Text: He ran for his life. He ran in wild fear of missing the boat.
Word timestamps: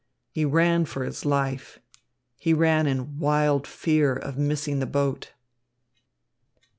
He 0.31 0.45
ran 0.45 0.85
for 0.85 1.03
his 1.03 1.25
life. 1.25 1.77
He 2.39 2.55
ran 2.55 2.87
in 2.87 3.19
wild 3.19 3.67
fear 3.67 4.15
of 4.15 4.35
missing 4.35 4.79
the 4.79 4.87
boat. 4.87 5.33